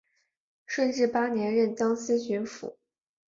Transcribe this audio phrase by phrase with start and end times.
[0.65, 2.73] 顺治八年任江西巡抚。